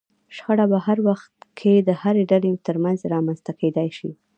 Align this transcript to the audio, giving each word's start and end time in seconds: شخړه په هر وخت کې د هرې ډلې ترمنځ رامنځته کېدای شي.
شخړه 0.35 0.65
په 0.71 0.77
هر 0.85 0.97
وخت 1.07 1.33
کې 1.59 1.73
د 1.87 1.89
هرې 2.01 2.23
ډلې 2.31 2.51
ترمنځ 2.67 2.99
رامنځته 3.13 3.51
کېدای 3.61 3.89
شي. 3.97 4.11